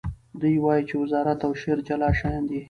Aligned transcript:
دی 0.41 0.53
وایي 0.63 0.83
چې 0.89 0.95
وزارت 1.03 1.39
او 1.47 1.51
شعر 1.61 1.79
جلا 1.87 2.09
شیان 2.19 2.43
دي. 2.49 2.59